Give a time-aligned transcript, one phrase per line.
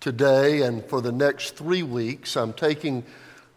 [0.00, 3.04] Today and for the next three weeks, I'm taking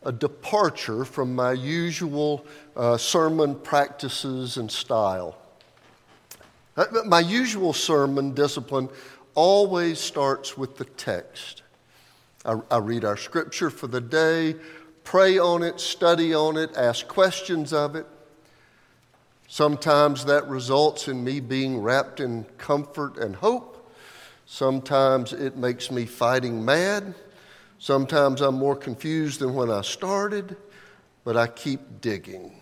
[0.04, 5.38] a departure from my usual uh, sermon practices and style.
[6.76, 8.90] Uh, my usual sermon discipline
[9.36, 11.62] always starts with the text.
[12.44, 14.58] I, I read our scripture for the day,
[15.06, 18.06] pray on it, study on it, ask questions of it.
[19.48, 23.73] Sometimes that results in me being wrapped in comfort and hope.
[24.54, 27.16] Sometimes it makes me fighting mad.
[27.80, 30.56] Sometimes I'm more confused than when I started,
[31.24, 32.54] but I keep digging.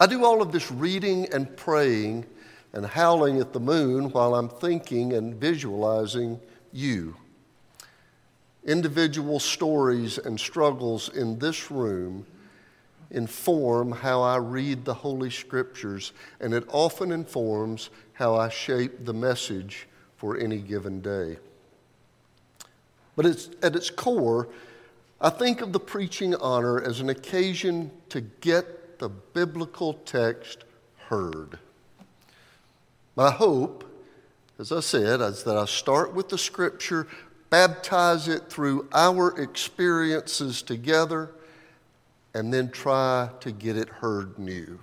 [0.00, 2.24] I do all of this reading and praying
[2.72, 6.38] and howling at the moon while I'm thinking and visualizing
[6.72, 7.16] you.
[8.64, 12.24] Individual stories and struggles in this room
[13.10, 19.14] inform how I read the Holy Scriptures, and it often informs how I shape the
[19.14, 21.38] message for any given day.
[23.16, 24.48] But it's, at its core,
[25.20, 30.64] I think of the preaching honor as an occasion to get the biblical text
[31.08, 31.58] heard.
[33.16, 33.84] My hope,
[34.58, 37.06] as I said, is that I start with the scripture,
[37.50, 41.30] baptize it through our experiences together,
[42.34, 44.78] and then try to get it heard new.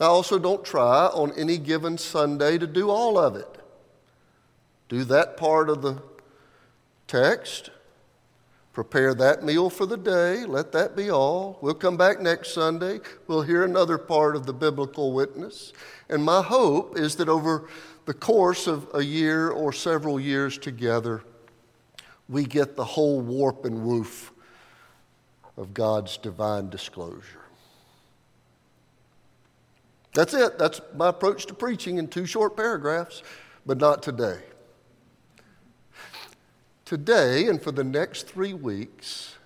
[0.00, 3.58] I also don't try on any given Sunday to do all of it.
[4.88, 6.02] Do that part of the
[7.06, 7.70] text,
[8.72, 11.58] prepare that meal for the day, let that be all.
[11.60, 15.72] We'll come back next Sunday, we'll hear another part of the biblical witness.
[16.08, 17.68] And my hope is that over
[18.04, 21.22] the course of a year or several years together,
[22.28, 24.31] we get the whole warp and woof
[25.56, 27.42] of God's divine disclosure.
[30.14, 30.58] That's it.
[30.58, 33.22] That's my approach to preaching in two short paragraphs,
[33.64, 34.40] but not today.
[36.84, 39.36] Today and for the next three weeks,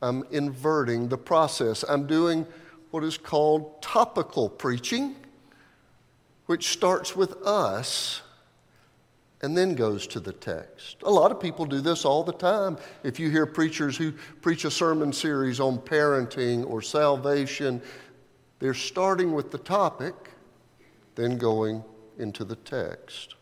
[0.00, 1.84] I'm inverting the process.
[1.86, 2.46] I'm doing
[2.90, 5.14] what is called topical preaching,
[6.46, 8.22] which starts with us
[9.42, 10.96] and then goes to the text.
[11.02, 12.76] A lot of people do this all the time.
[13.02, 14.12] If you hear preachers who
[14.42, 17.80] preach a sermon series on parenting or salvation,
[18.58, 20.14] they're starting with the topic,
[21.14, 21.82] then going
[22.18, 23.34] into the text.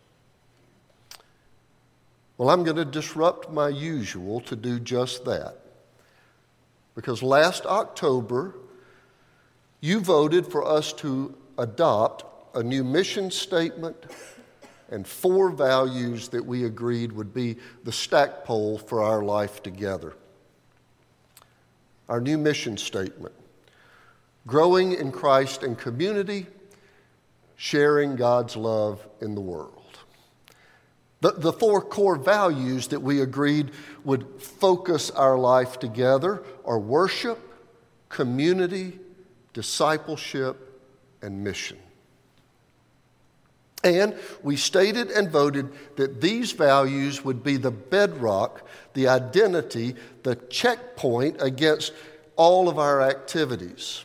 [2.36, 5.56] Well, I'm going to disrupt my usual to do just that.
[6.94, 8.54] Because last October,
[9.80, 12.25] you voted for us to adopt
[12.56, 13.97] a new mission statement
[14.91, 20.15] and four values that we agreed would be the stackpole for our life together.
[22.09, 23.34] Our new mission statement
[24.48, 26.47] growing in Christ and community,
[27.56, 29.75] sharing God's love in the world.
[31.21, 33.72] The, the four core values that we agreed
[34.04, 37.38] would focus our life together are worship,
[38.09, 38.98] community,
[39.53, 40.81] discipleship,
[41.21, 41.77] and mission.
[43.84, 49.94] And we stated and voted that these values would be the bedrock, the identity,
[50.25, 51.93] the checkpoint against
[52.34, 54.05] all of our activities.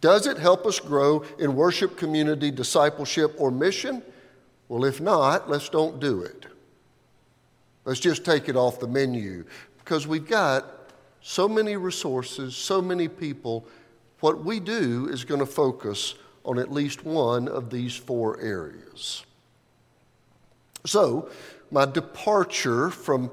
[0.00, 4.02] Does it help us grow in worship, community, discipleship, or mission?
[4.68, 6.46] Well, if not, let's don't do it.
[7.84, 9.44] Let's just take it off the menu
[9.78, 10.90] because we've got
[11.20, 13.66] so many resources, so many people.
[14.20, 19.24] What we do is going to focus on at least one of these four areas.
[20.84, 21.30] So,
[21.70, 23.30] my departure from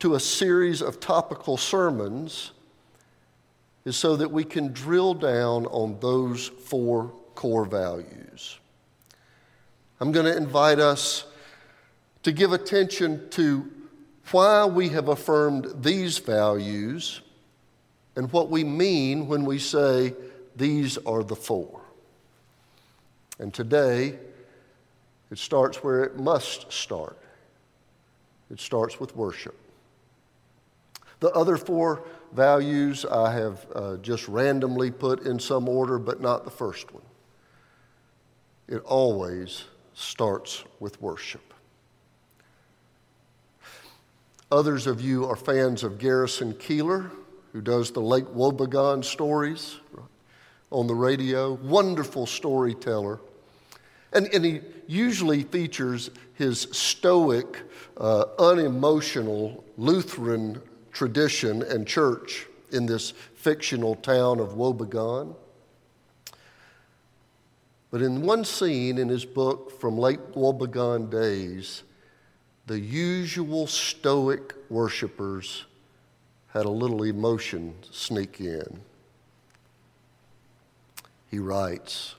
[0.00, 2.50] to a series of topical sermons
[3.84, 8.58] is so that we can drill down on those four core values.
[10.00, 11.24] I'm going to invite us
[12.22, 13.70] to give attention to
[14.30, 17.20] why we have affirmed these values
[18.16, 20.14] and what we mean when we say
[20.56, 21.83] these are the four.
[23.38, 24.18] And today,
[25.30, 27.18] it starts where it must start
[28.50, 29.56] it starts with worship.
[31.20, 36.44] The other four values I have uh, just randomly put in some order, but not
[36.44, 37.02] the first one.
[38.68, 39.64] It always
[39.94, 41.54] starts with worship.
[44.52, 47.10] Others of you are fans of Garrison Keillor,
[47.52, 49.78] who does the Lake Wobegon stories
[50.74, 51.52] on the radio.
[51.52, 53.20] Wonderful storyteller.
[54.12, 57.62] And, and he usually features his stoic,
[57.96, 60.60] uh, unemotional Lutheran
[60.92, 65.36] tradition and church in this fictional town of Wobegon.
[67.92, 71.84] But in one scene in his book from Lake Wobegon days,
[72.66, 75.66] the usual stoic worshipers
[76.48, 78.80] had a little emotion sneak in.
[81.34, 82.14] He writes,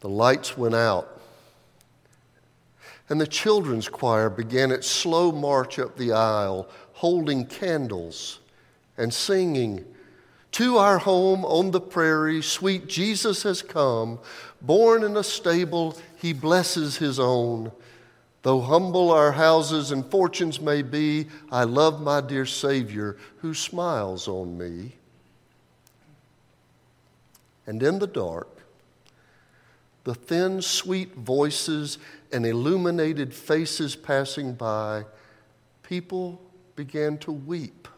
[0.00, 1.20] The lights went out,
[3.10, 8.38] and the children's choir began its slow march up the aisle, holding candles
[8.96, 9.84] and singing,
[10.52, 14.20] To our home on the prairie, sweet Jesus has come.
[14.62, 17.72] Born in a stable, he blesses his own.
[18.40, 24.28] Though humble our houses and fortunes may be, I love my dear Savior who smiles
[24.28, 24.94] on me.
[27.66, 28.48] And in the dark,
[30.04, 31.98] the thin, sweet voices
[32.30, 35.04] and illuminated faces passing by,
[35.82, 36.42] people
[36.76, 37.88] began to weep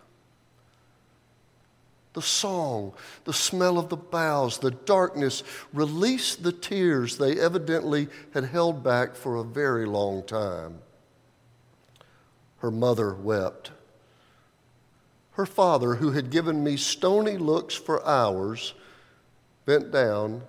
[2.17, 5.43] the song, the smell of the boughs, the darkness
[5.75, 10.79] released the tears they evidently had held back for a very long time.
[12.61, 13.71] Her mother wept.
[15.33, 18.73] Her father, who had given me stony looks for hours,
[19.67, 20.43] bent down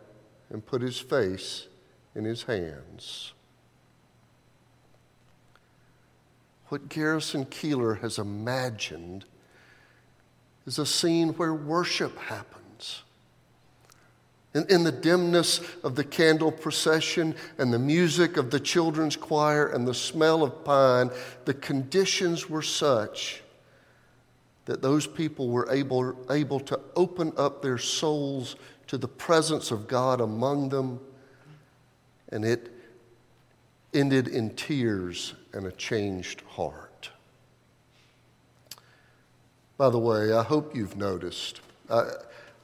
[0.50, 1.68] and put his face
[2.16, 3.34] in his hands.
[6.70, 9.26] What Garrison Keillor has imagined
[10.66, 13.04] is a scene where worship happens.
[14.54, 19.68] In, in, the dimness of the candle procession and the music of the children's choir
[19.68, 21.10] and the smell of pine,
[21.46, 23.44] the conditions were such
[24.66, 29.88] that those people were able, able to open up their souls to the presence of
[29.88, 31.00] God among them,
[32.30, 32.72] and it
[33.94, 37.12] ended in tears and a changed heart.
[39.78, 41.62] By the way, I hope you've noticed.
[41.90, 42.04] I,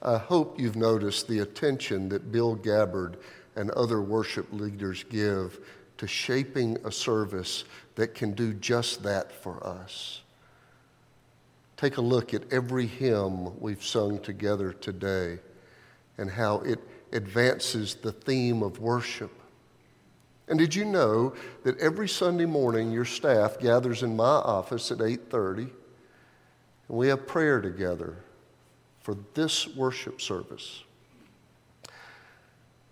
[0.02, 3.18] I hope you've noticed the attention that Bill Gabbard
[3.56, 5.60] and other worship leaders give
[5.98, 7.66] to shaping a service
[7.96, 10.22] that can do just that for us.
[11.78, 15.40] Take a look at every hymn we've sung together today
[16.18, 16.80] and how it
[17.12, 19.32] advances the theme of worship.
[20.48, 21.34] And did you know
[21.64, 25.70] that every Sunday morning your staff gathers in my office at 8:30
[26.88, 28.18] and we have prayer together
[29.02, 30.84] for this worship service.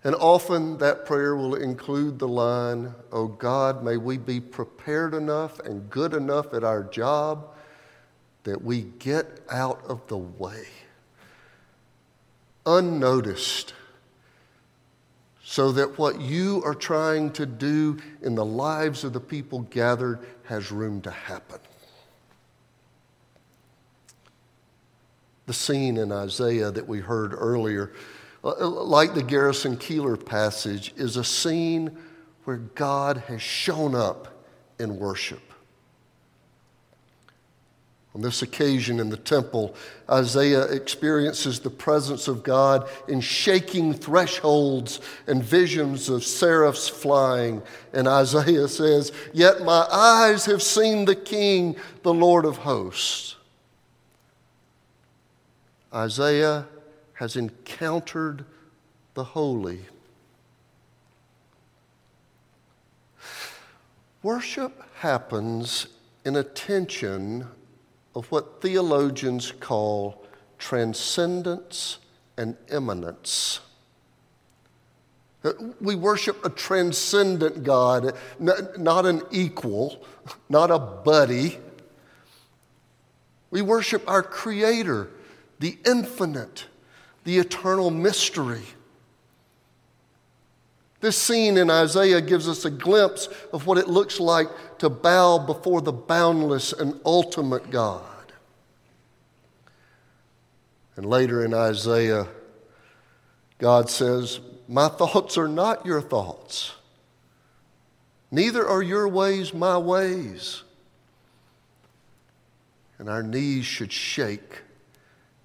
[0.03, 5.59] And often that prayer will include the line, Oh God, may we be prepared enough
[5.59, 7.56] and good enough at our job
[8.44, 10.65] that we get out of the way,
[12.66, 13.74] unnoticed,
[15.44, 20.19] so that what you are trying to do in the lives of the people gathered
[20.46, 21.60] has room to happen.
[25.52, 27.92] the scene in Isaiah that we heard earlier,
[28.42, 31.98] like the Garrison Keillor passage, is a scene
[32.46, 34.46] where God has shown up
[34.80, 35.50] in worship.
[38.13, 39.74] On this occasion in the temple,
[40.10, 47.62] Isaiah experiences the presence of God in shaking thresholds and visions of seraphs flying.
[47.94, 53.38] And Isaiah says, Yet my eyes have seen the King, the Lord of hosts.
[55.94, 56.68] Isaiah
[57.13, 58.44] has encountered
[59.13, 59.86] the holy.
[64.22, 65.88] Worship happens
[66.25, 67.48] in a tension
[68.15, 70.25] of what theologians call
[70.58, 71.98] transcendence
[72.38, 73.60] and immanence.
[75.44, 80.06] Uh, we worship a transcendent God, not an equal,
[80.50, 81.58] not a buddy.
[83.50, 85.10] We worship our Creator
[85.62, 86.65] the infinite,
[87.24, 88.63] the eternal mystery.
[91.01, 95.39] This scene in Isaiah gives us a glimpse of what it looks like to bow
[95.39, 98.03] before the boundless and ultimate God.
[100.96, 102.27] And later in Isaiah,
[103.58, 106.74] God says, My thoughts are not your thoughts,
[108.29, 110.63] neither are your ways my ways.
[113.00, 114.62] And our knees should shake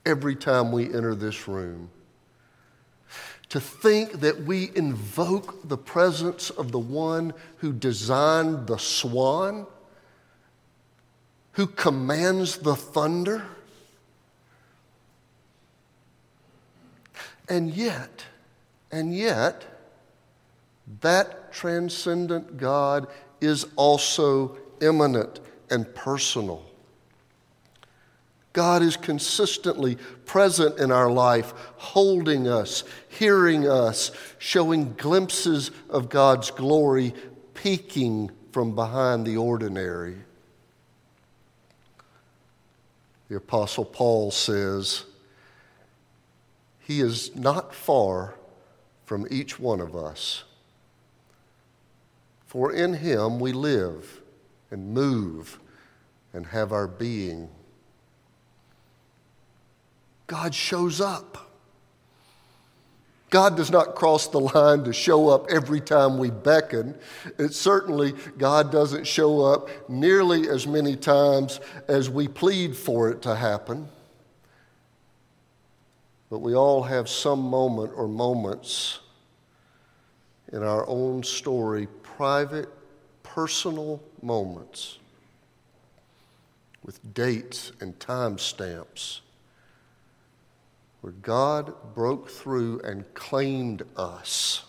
[0.04, 1.90] every time we enter this room.
[3.50, 9.66] To think that we invoke the presence of the one who designed the swan
[11.56, 13.42] who commands the thunder.
[17.48, 18.26] And yet,
[18.92, 19.64] and yet,
[21.00, 23.06] that transcendent God
[23.40, 26.62] is also immanent and personal.
[28.56, 36.50] God is consistently present in our life, holding us, hearing us, showing glimpses of God's
[36.50, 37.12] glory,
[37.52, 40.16] peeking from behind the ordinary.
[43.28, 45.04] The Apostle Paul says,
[46.80, 48.36] He is not far
[49.04, 50.44] from each one of us.
[52.46, 54.22] For in Him we live
[54.70, 55.60] and move
[56.32, 57.50] and have our being.
[60.26, 61.46] God shows up.
[63.30, 66.94] God does not cross the line to show up every time we beckon.
[67.38, 73.22] It certainly, God doesn't show up nearly as many times as we plead for it
[73.22, 73.88] to happen.
[76.30, 79.00] But we all have some moment or moments
[80.52, 82.68] in our own story, private,
[83.22, 84.98] personal moments
[86.84, 89.20] with dates and time stamps
[91.06, 94.64] where God broke through and claimed us.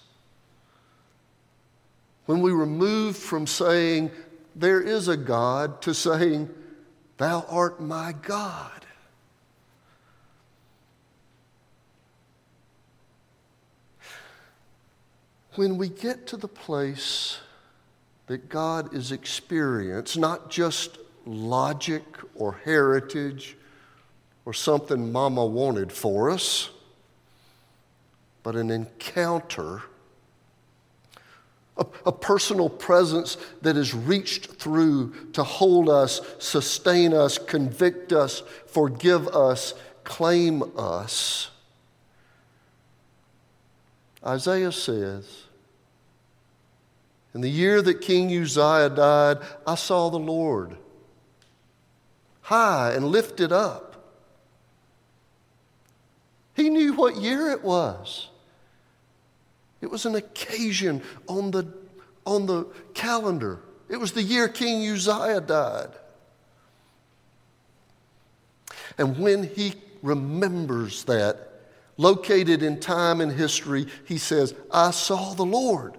[2.28, 4.12] When we were moved from saying,
[4.56, 6.48] There is a God, to saying,
[7.18, 8.86] Thou art my God.
[15.56, 17.40] When we get to the place
[18.28, 22.04] that God is experienced, not just logic
[22.36, 23.58] or heritage
[24.48, 26.70] or something mama wanted for us,
[28.44, 29.82] but an encounter,
[31.76, 38.42] a, a, personal presence that has reached through to hold us, sustain us, convict us,
[38.68, 39.74] forgive us,
[40.06, 41.50] claim us.
[44.26, 45.44] Isaiah says,
[47.34, 50.78] In the year that King Uzziah died, I saw the Lord
[52.44, 53.87] high and lifted up
[56.58, 58.28] he knew what year it was.
[59.80, 61.72] It was an occasion on the,
[62.26, 63.60] on the calendar.
[63.88, 65.92] It was the year King Uzziah died.
[68.98, 71.52] And when he remembers that,
[71.98, 75.96] located in time and history, he says, I saw the Lord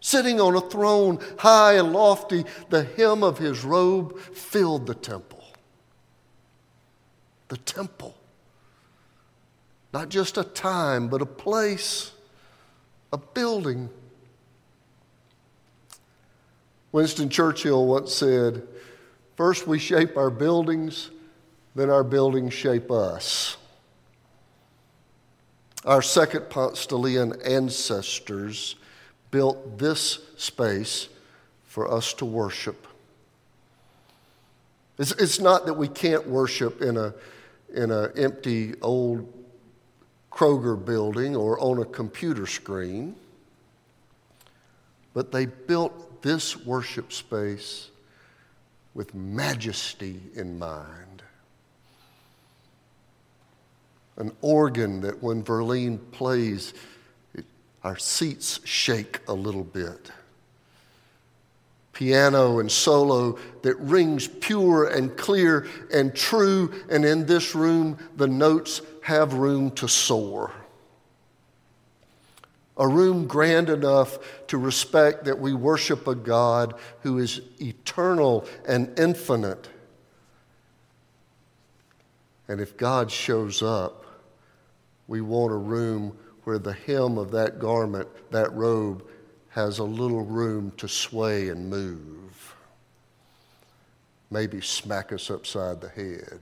[0.00, 2.44] sitting on a throne high and lofty.
[2.70, 5.42] The hem of his robe filled the temple.
[7.48, 8.14] The temple.
[9.96, 12.12] Not just a time, but a place,
[13.14, 13.88] a building.
[16.92, 18.62] Winston Churchill once said,
[19.36, 21.08] First we shape our buildings,
[21.74, 23.56] then our buildings shape us.
[25.86, 28.76] Our second Ponstalian ancestors
[29.30, 31.08] built this space
[31.64, 32.86] for us to worship.
[34.98, 37.14] It's, it's not that we can't worship in an
[37.72, 39.32] in a empty old
[40.36, 43.16] Kroger building or on a computer screen,
[45.14, 47.88] but they built this worship space
[48.92, 51.22] with majesty in mind.
[54.18, 56.74] An organ that when Verlene plays,
[57.34, 57.46] it,
[57.82, 60.10] our seats shake a little bit.
[61.96, 68.26] Piano and solo that rings pure and clear and true, and in this room, the
[68.26, 70.52] notes have room to soar.
[72.76, 78.98] A room grand enough to respect that we worship a God who is eternal and
[78.98, 79.66] infinite.
[82.46, 84.04] And if God shows up,
[85.08, 89.02] we want a room where the hem of that garment, that robe,
[89.56, 92.54] has a little room to sway and move.
[94.30, 96.40] Maybe smack us upside the head.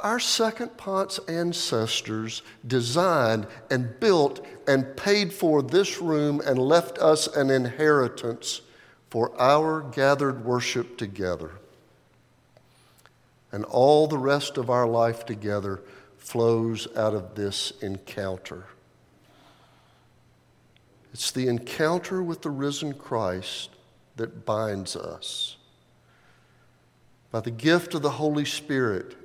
[0.00, 7.28] Our second Ponce ancestors designed and built and paid for this room and left us
[7.28, 8.62] an inheritance
[9.10, 11.52] for our gathered worship together.
[13.52, 15.80] And all the rest of our life together
[16.16, 18.64] flows out of this encounter.
[21.12, 23.70] It's the encounter with the risen Christ
[24.16, 25.56] that binds us.
[27.30, 29.16] By the gift of the Holy Spirit,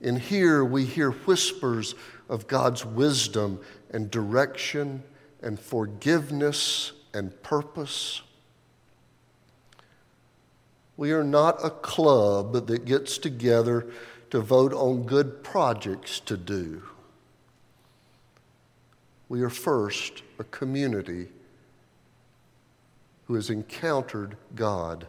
[0.00, 1.94] in here, we hear whispers
[2.28, 3.60] of God's wisdom
[3.90, 5.02] and direction
[5.42, 8.22] and forgiveness and purpose.
[10.96, 13.86] We are not a club that gets together
[14.30, 16.82] to vote on good projects to do.
[19.28, 21.28] We are first a community
[23.26, 25.06] who has encountered God,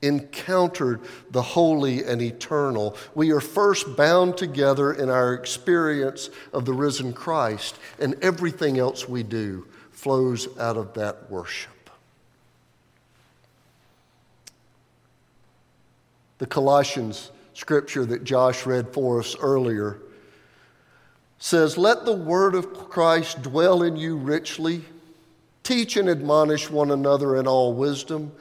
[0.00, 2.96] encountered the holy and eternal.
[3.14, 9.08] We are first bound together in our experience of the risen Christ, and everything else
[9.08, 11.72] we do flows out of that worship.
[16.38, 19.98] The Colossians scripture that Josh read for us earlier
[21.38, 24.84] says, Let the word of Christ dwell in you richly.
[25.62, 28.32] Teach and admonish one another in all wisdom,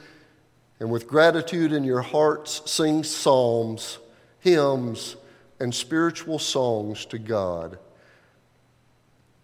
[0.80, 3.98] and with gratitude in your hearts, sing psalms,
[4.40, 5.16] hymns,
[5.60, 7.78] and spiritual songs to God.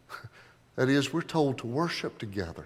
[0.77, 2.65] That is, we're told to worship together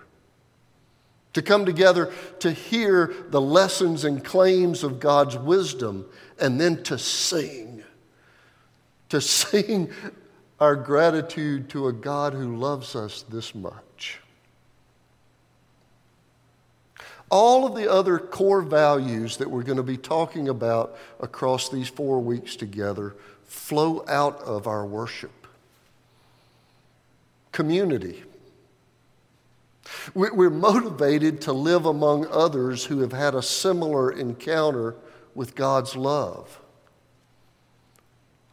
[1.36, 6.06] to come together to hear the lessons and claims of God's wisdom,
[6.40, 7.84] and then to sing.
[9.10, 9.92] To sing
[10.60, 14.20] our gratitude to a God who loves us this much.
[17.30, 21.90] All of the other core values that we're going to be talking about across these
[21.90, 25.32] four weeks together flow out of our worship.
[27.52, 28.24] Community
[30.14, 34.96] we're motivated to live among others who have had a similar encounter
[35.34, 36.60] with God's love.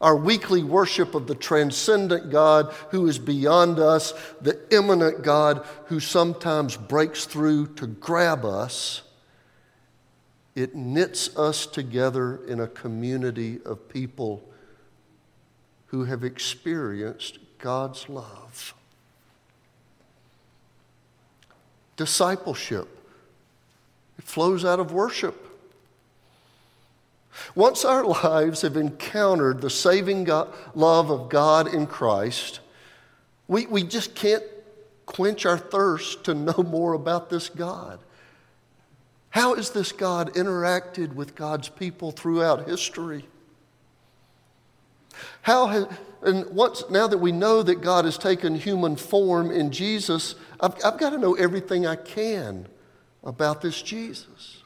[0.03, 5.99] Our weekly worship of the transcendent God who is beyond us, the immanent God who
[5.99, 9.01] sometimes breaks through to grab us,
[10.53, 14.43] it knits us together in a community of people
[15.87, 18.75] who have experienced God's love.
[21.95, 22.87] discipleship.
[24.17, 25.52] It flows out of worship.
[27.55, 32.59] Once our lives have encountered the saving God, love of God in Christ,
[33.47, 34.43] we, we just can't
[35.05, 37.99] quench our thirst to know more about this God.
[39.29, 43.25] How has this God interacted with God's people throughout history?
[45.41, 45.87] How has,
[46.21, 50.75] and once, now that we know that God has taken human form in Jesus, I've,
[50.85, 52.67] I've got to know everything I can
[53.23, 54.63] about this Jesus.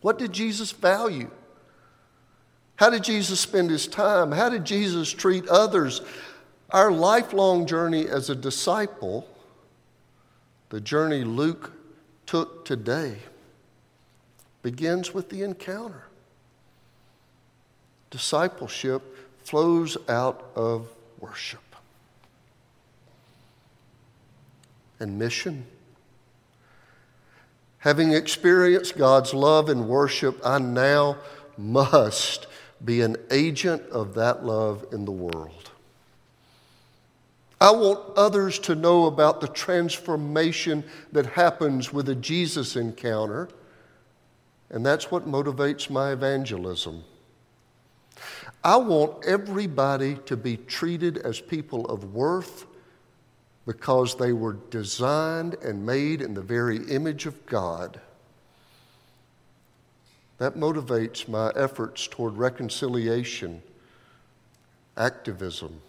[0.00, 1.30] What did Jesus value?
[2.82, 4.32] How did Jesus spend his time?
[4.32, 6.00] How did Jesus treat others?
[6.70, 9.24] Our lifelong journey as a disciple,
[10.70, 11.70] the journey Luke
[12.26, 13.18] took today,
[14.62, 16.06] begins with the encounter.
[18.10, 19.00] Discipleship
[19.44, 20.88] flows out of
[21.20, 21.76] worship.
[24.98, 25.66] And mission.
[27.78, 31.18] Having experienced God's love and worship, I now
[31.56, 32.48] must
[32.84, 35.70] be an agent of that love in the world.
[37.60, 43.48] I want others to know about the transformation that happens with a Jesus encounter,
[44.70, 47.04] and that's what motivates my evangelism.
[48.64, 52.66] I want everybody to be treated as people of worth
[53.64, 58.00] because they were designed and made in the very image of God.
[60.42, 63.62] That motivates my efforts toward reconciliation,
[64.96, 65.80] activism.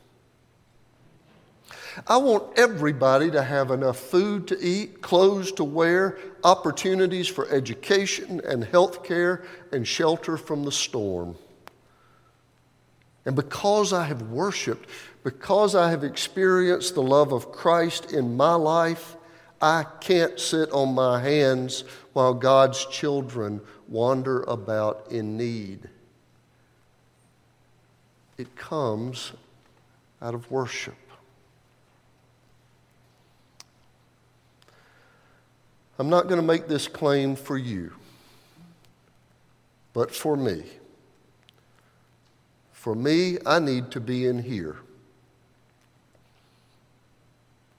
[2.08, 8.42] I want everybody to have enough food to eat, clothes to wear, opportunities for education
[8.48, 11.36] and health care, and shelter from the storm.
[13.26, 14.88] And because I have worshiped,
[15.24, 19.16] because I have experienced the love of Christ in my life,
[19.64, 25.88] I can't sit on my hands while God's children wander about in need.
[28.38, 29.32] It comes
[30.22, 30.98] out of worship.
[35.98, 37.94] I'm not going to make this claim for you,
[39.94, 40.64] but for me.
[42.74, 44.76] For me, I need to be in here.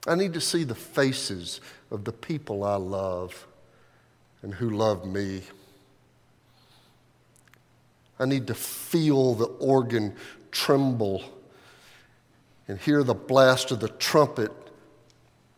[0.06, 3.46] I need to see the faces of the people I love
[4.42, 5.42] and who love me.
[8.18, 10.14] I need to feel the organ
[10.50, 11.22] tremble
[12.68, 14.52] and hear the blast of the trumpet,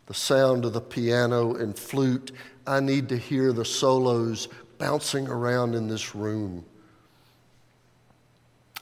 [0.06, 2.32] the sound of the piano and flute.
[2.66, 6.64] I need to hear the solos bouncing around in this room.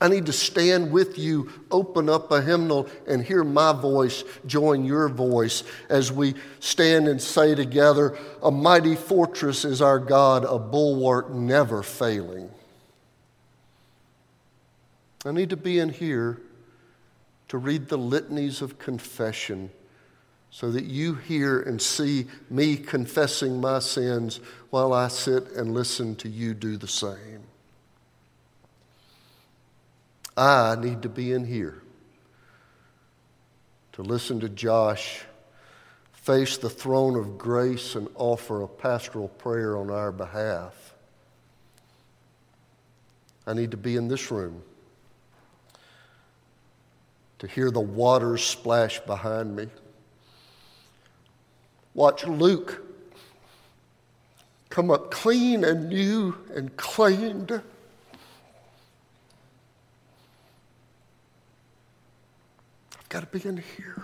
[0.05, 4.85] I need to stand with you, open up a hymnal, and hear my voice join
[4.85, 10.59] your voice as we stand and say together, A mighty fortress is our God, a
[10.59, 12.51] bulwark never failing.
[15.25, 16.39] I need to be in here
[17.49, 19.71] to read the litanies of confession
[20.51, 26.15] so that you hear and see me confessing my sins while I sit and listen
[26.17, 27.45] to you do the same.
[30.37, 31.81] I need to be in here
[33.93, 35.23] to listen to Josh
[36.13, 40.95] face the throne of grace and offer a pastoral prayer on our behalf.
[43.47, 44.63] I need to be in this room
[47.39, 49.69] to hear the waters splash behind me.
[51.93, 52.83] Watch Luke
[54.71, 57.63] come up clean and new and cleaned.
[63.15, 64.03] Got to be in here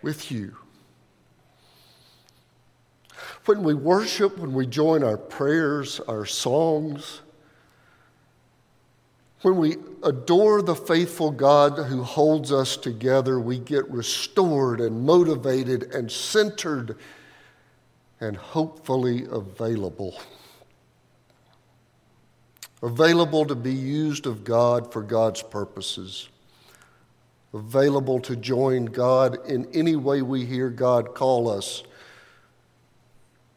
[0.00, 0.56] with you.
[3.44, 7.20] When we worship, when we join our prayers, our songs,
[9.42, 15.92] when we adore the faithful God who holds us together, we get restored and motivated
[15.92, 16.96] and centered
[18.18, 20.18] and hopefully available
[22.82, 26.28] available to be used of God for God's purposes,
[27.52, 31.82] available to join God in any way we hear God call us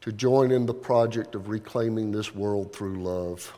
[0.02, 3.58] to join in the project of reclaiming this world through love.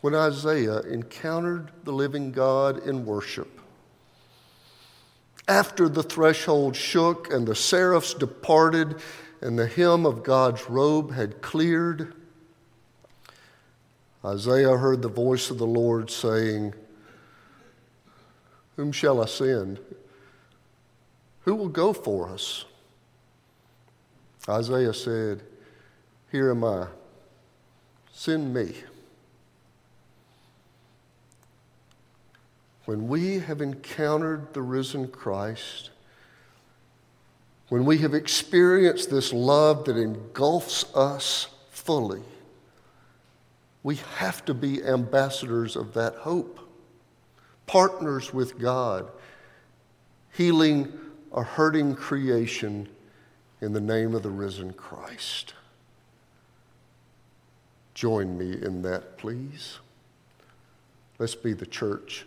[0.00, 3.60] When Isaiah encountered the living God in worship,
[5.46, 8.96] after the threshold shook and the seraphs departed
[9.40, 12.14] and the hem of God's robe had cleared,
[14.24, 16.72] Isaiah heard the voice of the Lord saying,
[18.76, 19.80] Whom shall I send?
[21.42, 22.64] Who will go for us?
[24.48, 25.42] Isaiah said,
[26.32, 26.86] Here am I.
[28.12, 28.74] Send me.
[32.84, 35.90] When we have encountered the risen Christ,
[37.68, 42.22] when we have experienced this love that engulfs us fully,
[43.82, 46.60] we have to be ambassadors of that hope,
[47.66, 49.10] partners with God,
[50.32, 50.92] healing
[51.32, 52.88] a hurting creation
[53.60, 55.54] in the name of the risen Christ.
[57.94, 59.78] Join me in that, please.
[61.18, 62.26] Let's be the church